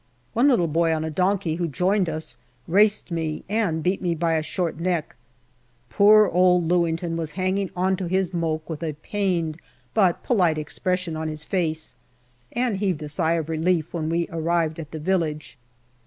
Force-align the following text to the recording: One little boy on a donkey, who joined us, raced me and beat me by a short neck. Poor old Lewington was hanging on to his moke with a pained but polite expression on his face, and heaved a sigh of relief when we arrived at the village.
One 0.33 0.47
little 0.47 0.65
boy 0.67 0.91
on 0.95 1.03
a 1.03 1.11
donkey, 1.11 1.57
who 1.57 1.67
joined 1.67 2.09
us, 2.09 2.35
raced 2.67 3.11
me 3.11 3.43
and 3.47 3.83
beat 3.83 4.01
me 4.01 4.15
by 4.15 4.33
a 4.33 4.41
short 4.41 4.79
neck. 4.79 5.15
Poor 5.91 6.25
old 6.27 6.67
Lewington 6.67 7.15
was 7.17 7.29
hanging 7.37 7.69
on 7.75 7.95
to 7.97 8.07
his 8.07 8.33
moke 8.33 8.67
with 8.67 8.81
a 8.81 8.93
pained 9.03 9.59
but 9.93 10.23
polite 10.23 10.57
expression 10.57 11.15
on 11.15 11.27
his 11.27 11.43
face, 11.43 11.93
and 12.51 12.77
heaved 12.77 13.03
a 13.03 13.09
sigh 13.09 13.33
of 13.33 13.47
relief 13.47 13.93
when 13.93 14.09
we 14.09 14.27
arrived 14.31 14.79
at 14.79 14.89
the 14.89 14.97
village. 14.97 15.55